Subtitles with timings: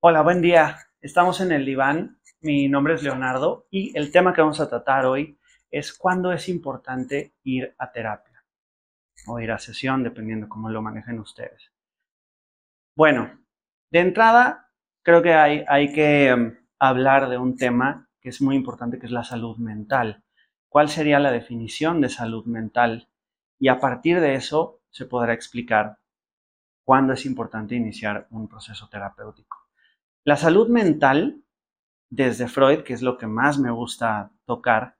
[0.00, 0.78] Hola, buen día.
[1.00, 2.20] Estamos en el diván.
[2.40, 5.40] Mi nombre es Leonardo y el tema que vamos a tratar hoy
[5.72, 8.44] es cuándo es importante ir a terapia
[9.26, 11.72] o ir a sesión, dependiendo cómo lo manejen ustedes.
[12.94, 13.40] Bueno,
[13.90, 14.70] de entrada,
[15.02, 19.06] creo que hay, hay que um, hablar de un tema que es muy importante, que
[19.06, 20.22] es la salud mental.
[20.68, 23.08] ¿Cuál sería la definición de salud mental?
[23.58, 25.98] Y a partir de eso se podrá explicar
[26.84, 29.57] cuándo es importante iniciar un proceso terapéutico.
[30.24, 31.42] La salud mental,
[32.10, 34.96] desde Freud, que es lo que más me gusta tocar,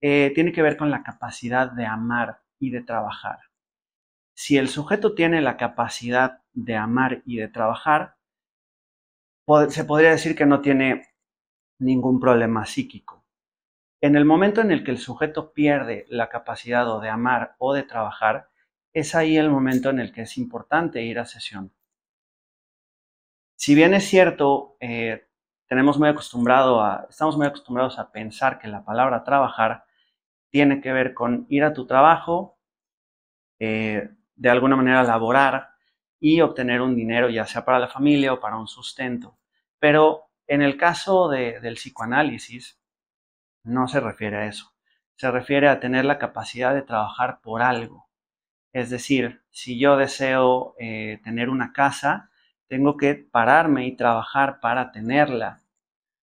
[0.00, 3.38] eh, tiene que ver con la capacidad de amar y de trabajar.
[4.34, 8.16] Si el sujeto tiene la capacidad de amar y de trabajar,
[9.68, 11.08] se podría decir que no tiene
[11.78, 13.24] ningún problema psíquico.
[14.00, 17.84] En el momento en el que el sujeto pierde la capacidad de amar o de
[17.84, 18.48] trabajar,
[18.92, 21.72] es ahí el momento en el que es importante ir a sesión.
[23.64, 25.28] Si bien es cierto, eh,
[25.68, 29.84] tenemos muy acostumbrado estamos muy acostumbrados a pensar que la palabra trabajar
[30.50, 32.58] tiene que ver con ir a tu trabajo,
[33.60, 35.76] eh, de alguna manera laborar
[36.18, 39.38] y obtener un dinero, ya sea para la familia o para un sustento.
[39.78, 42.80] Pero en el caso del psicoanálisis,
[43.62, 44.74] no se refiere a eso.
[45.14, 48.08] Se refiere a tener la capacidad de trabajar por algo.
[48.72, 52.31] Es decir, si yo deseo eh, tener una casa,
[52.72, 55.60] tengo que pararme y trabajar para tenerla.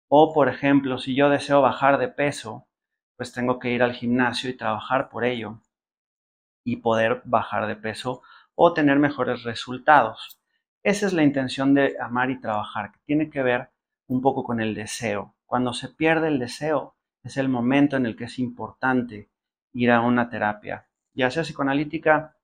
[0.09, 2.67] O, por ejemplo, si yo deseo bajar de peso,
[3.15, 5.61] pues tengo que ir al gimnasio y trabajar por ello
[6.65, 8.23] y poder bajar de peso
[8.55, 10.41] o tener mejores resultados.
[10.83, 13.69] Esa es la intención de amar y trabajar, que tiene que ver
[14.07, 15.37] un poco con el deseo.
[15.45, 19.29] Cuando se pierde el deseo, es el momento en el que es importante
[19.71, 22.35] ir a una terapia, ya sea psicoanalítica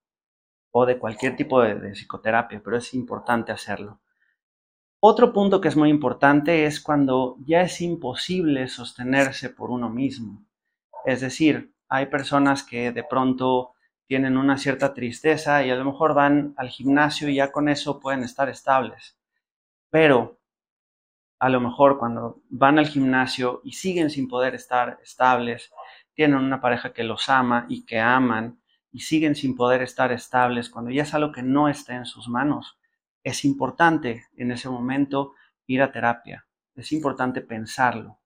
[0.71, 3.99] o de cualquier tipo de, psicoterapia, pero es importante hacerlo.
[5.01, 10.45] Otro punto que es muy importante es cuando ya es imposible sostenerse por uno mismo.
[11.05, 13.73] Es decir, hay personas que de pronto
[14.05, 17.99] tienen una cierta tristeza y a lo mejor van al gimnasio y ya con eso
[17.99, 19.17] pueden estar estables.
[19.89, 20.39] Pero
[21.39, 25.71] a lo mejor cuando van al gimnasio y siguen sin poder estar estables,
[26.13, 28.58] tienen una pareja que los ama y que aman
[28.91, 32.27] y siguen sin poder estar estables, cuando ya es algo que no está en sus
[32.27, 32.79] manos,
[33.23, 35.33] es importante en ese momento
[35.67, 38.19] ir a terapia, es importante pensarlo.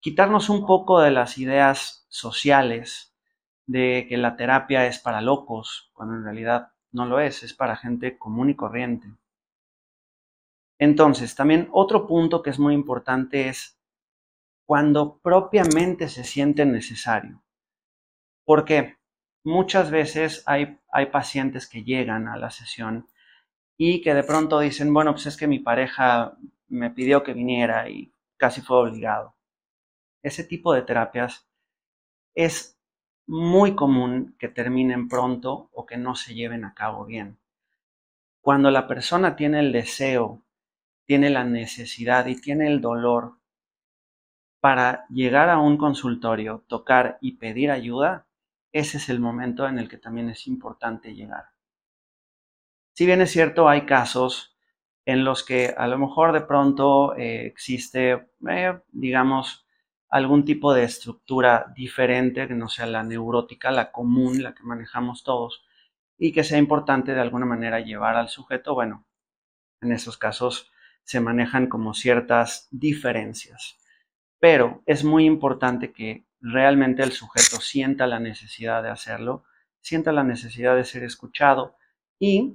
[0.00, 3.14] Quitarnos un poco de las ideas sociales
[3.66, 7.76] de que la terapia es para locos, cuando en realidad no lo es, es para
[7.76, 9.08] gente común y corriente.
[10.78, 13.78] Entonces, también otro punto que es muy importante es
[14.64, 17.42] cuando propiamente se siente necesario.
[18.44, 18.99] ¿Por qué?
[19.44, 23.08] Muchas veces hay, hay pacientes que llegan a la sesión
[23.76, 26.36] y que de pronto dicen, bueno, pues es que mi pareja
[26.68, 29.34] me pidió que viniera y casi fue obligado.
[30.22, 31.48] Ese tipo de terapias
[32.34, 32.78] es
[33.26, 37.38] muy común que terminen pronto o que no se lleven a cabo bien.
[38.40, 40.42] Cuando la persona tiene el deseo,
[41.06, 43.38] tiene la necesidad y tiene el dolor
[44.60, 48.26] para llegar a un consultorio, tocar y pedir ayuda,
[48.72, 51.46] ese es el momento en el que también es importante llegar.
[52.94, 54.56] Si bien es cierto, hay casos
[55.06, 59.66] en los que a lo mejor de pronto eh, existe, eh, digamos,
[60.08, 65.22] algún tipo de estructura diferente, que no sea la neurótica, la común, la que manejamos
[65.22, 65.64] todos,
[66.18, 69.06] y que sea importante de alguna manera llevar al sujeto, bueno,
[69.80, 70.70] en esos casos
[71.04, 73.78] se manejan como ciertas diferencias.
[74.38, 79.44] Pero es muy importante que realmente el sujeto sienta la necesidad de hacerlo,
[79.80, 81.76] sienta la necesidad de ser escuchado
[82.18, 82.54] y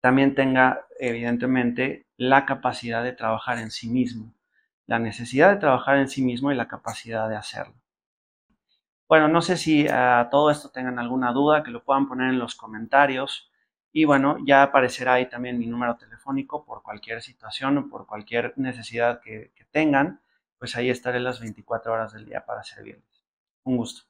[0.00, 4.34] también tenga evidentemente la capacidad de trabajar en sí mismo,
[4.86, 7.74] la necesidad de trabajar en sí mismo y la capacidad de hacerlo.
[9.08, 12.38] Bueno, no sé si a todo esto tengan alguna duda, que lo puedan poner en
[12.38, 13.50] los comentarios.
[13.92, 18.54] Y bueno, ya aparecerá ahí también mi número telefónico por cualquier situación o por cualquier
[18.56, 20.20] necesidad que, que tengan
[20.58, 23.24] pues ahí estaré las 24 horas del día para servirles.
[23.64, 24.02] Un gusto.